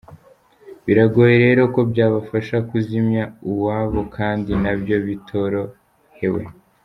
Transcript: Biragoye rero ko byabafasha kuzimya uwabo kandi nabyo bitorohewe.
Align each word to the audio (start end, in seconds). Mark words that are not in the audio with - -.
Biragoye 0.85 1.35
rero 1.45 1.61
ko 1.73 1.79
byabafasha 1.91 2.55
kuzimya 2.69 3.23
uwabo 3.49 3.99
kandi 4.15 4.51
nabyo 4.63 4.95
bitorohewe. 5.05 6.43